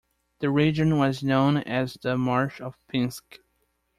The 0.39 0.49
region 0.49 0.97
was 0.97 1.21
known 1.21 1.57
as 1.57 1.93
the 1.93 2.17
Marsh 2.17 2.59
of 2.59 2.75
Pinsk. 2.87 3.37